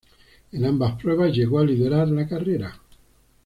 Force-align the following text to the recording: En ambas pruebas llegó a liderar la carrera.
En 0.51 0.65
ambas 0.65 0.95
pruebas 0.99 1.31
llegó 1.31 1.59
a 1.59 1.63
liderar 1.63 2.07
la 2.07 2.27
carrera. 2.27 2.73